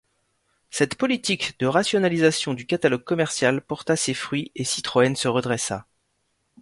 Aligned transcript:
Cette 0.71 0.95
politique 0.95 1.59
de 1.59 1.67
rationalisation 1.67 2.55
du 2.55 2.65
catalogue 2.65 3.03
commercial 3.03 3.61
porta 3.61 3.95
ses 3.95 4.15
fruits 4.15 4.51
et 4.55 4.63
Citroën 4.63 5.15
se 5.15 5.27
redressa. 5.27 5.85